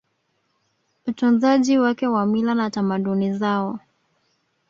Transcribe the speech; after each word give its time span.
utunzaji 1.07 1.77
wake 1.79 2.07
wa 2.07 2.25
mila 2.25 2.55
na 2.55 2.69
tamaduni 2.69 3.33
zao 3.33 3.79